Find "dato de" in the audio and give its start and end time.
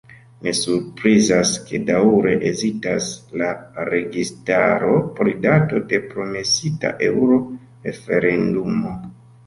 5.47-6.03